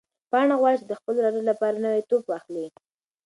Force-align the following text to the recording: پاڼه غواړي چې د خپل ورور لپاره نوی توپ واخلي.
پاڼه 0.31 0.55
غواړي 0.59 0.77
چې 0.81 0.85
د 0.87 0.93
خپل 0.99 1.15
ورور 1.19 1.43
لپاره 1.51 1.81
نوی 1.85 2.01
توپ 2.09 2.23
واخلي. 2.27 2.65